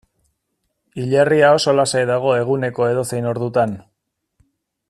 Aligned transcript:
Hilerria 1.01 1.51
oso 1.57 1.75
lasai 1.81 2.03
dago 2.13 2.33
eguneko 2.39 2.91
edozein 2.95 3.31
ordutan. 3.37 3.81